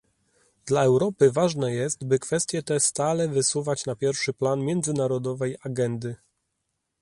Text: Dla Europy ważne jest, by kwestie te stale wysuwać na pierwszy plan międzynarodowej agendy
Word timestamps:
Dla 0.65 0.83
Europy 0.83 1.31
ważne 1.31 1.73
jest, 1.73 2.03
by 2.05 2.19
kwestie 2.19 2.63
te 2.63 2.79
stale 2.79 3.27
wysuwać 3.29 3.85
na 3.85 3.95
pierwszy 3.95 4.33
plan 4.33 4.63
międzynarodowej 4.65 5.55
agendy 5.63 6.15